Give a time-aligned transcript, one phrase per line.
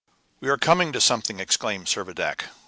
[0.39, 2.45] "We are coming to something!" exclaimed Servadac.